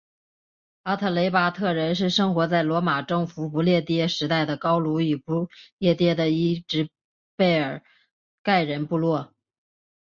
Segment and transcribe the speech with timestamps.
[0.81, 6.89] 阿特雷巴特人是生活在罗马征服不列颠时代的高卢与不列颠的一只
[7.35, 7.83] 贝尔
[8.41, 9.31] 盖人部落。